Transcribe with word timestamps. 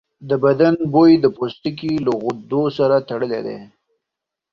د 0.29 0.31
بدن 0.43 0.75
بوی 0.93 1.11
د 1.19 1.25
پوستکي 1.37 1.93
له 2.05 2.13
غدو 2.23 2.63
سره 2.77 2.95
تړلی 3.09 3.41
دی. 3.47 3.59